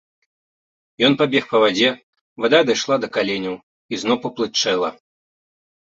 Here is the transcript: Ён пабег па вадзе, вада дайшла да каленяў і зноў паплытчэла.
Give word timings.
Ён 1.07 1.13
пабег 1.19 1.43
па 1.51 1.57
вадзе, 1.65 1.89
вада 2.45 2.59
дайшла 2.69 2.95
да 3.03 3.07
каленяў 3.19 3.55
і 3.91 3.95
зноў 4.05 4.17
паплытчэла. 4.25 4.89